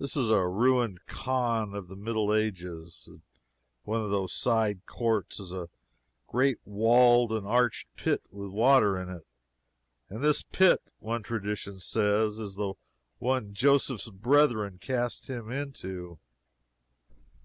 [0.00, 3.22] This is a ruined Khan of the Middle Ages, in
[3.84, 5.68] one of whose side courts is a
[6.26, 9.24] great walled and arched pit with water in it,
[10.08, 12.74] and this pit, one tradition says, is the
[13.18, 16.18] one Joseph's brethren cast him into.